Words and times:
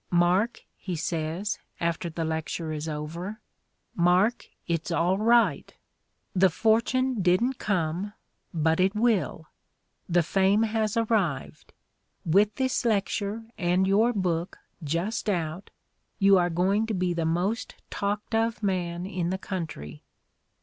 "Mark," 0.09 0.63
he 0.77 0.95
says, 0.95 1.59
after 1.79 2.09
the 2.09 2.25
lecture 2.25 2.71
is 2.73 2.89
over, 2.89 3.39
"Mark, 3.95 4.47
it's 4.67 4.89
all 4.89 5.19
right. 5.19 5.75
The 6.35 6.49
fortune 6.49 7.21
didn't 7.21 7.59
come, 7.59 8.13
but 8.51 8.79
it 8.79 8.95
will. 8.95 9.45
The 10.09 10.23
fame 10.23 10.63
has 10.63 10.97
arrived; 10.97 11.71
with 12.25 12.55
this 12.55 12.83
lecture 12.83 13.43
and 13.59 13.85
your 13.87 14.11
book 14.11 14.57
just 14.83 15.29
out 15.29 15.69
you 16.17 16.35
are 16.35 16.49
going 16.49 16.87
to 16.87 16.95
be 16.95 17.13
the 17.13 17.23
most 17.23 17.75
talked 17.91 18.33
of 18.33 18.63
man 18.63 19.05
in 19.05 19.29
the 19.29 19.37
country." 19.37 20.01